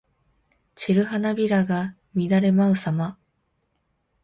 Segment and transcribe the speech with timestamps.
[0.75, 3.19] 散る花びらが乱れ舞うさま。